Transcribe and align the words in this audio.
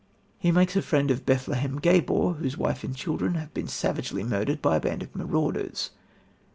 He 0.39 0.51
makes 0.51 0.75
a 0.75 0.81
friend 0.81 1.11
of 1.11 1.27
Bethlem 1.27 1.79
Gabor, 1.79 2.33
whose 2.33 2.57
wife 2.57 2.83
and 2.83 2.95
children 2.95 3.35
have 3.35 3.53
been 3.53 3.67
savagely 3.67 4.23
murdered 4.23 4.59
by 4.59 4.77
a 4.77 4.81
band 4.81 5.03
of 5.03 5.15
marauders. 5.15 5.91